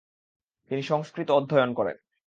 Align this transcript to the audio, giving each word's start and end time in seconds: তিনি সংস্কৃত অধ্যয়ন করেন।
তিনি 0.71 0.81
সংস্কৃত 0.83 1.29
অধ্যয়ন 1.31 1.71
করেন। 1.73 1.97